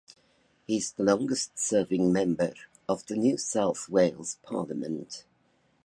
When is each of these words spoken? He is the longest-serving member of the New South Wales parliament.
He 0.65 0.77
is 0.77 0.93
the 0.93 1.03
longest-serving 1.03 2.11
member 2.11 2.55
of 2.89 3.05
the 3.05 3.15
New 3.15 3.37
South 3.37 3.87
Wales 3.87 4.39
parliament. 4.41 5.25